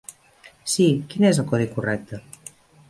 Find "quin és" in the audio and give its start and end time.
1.13-1.43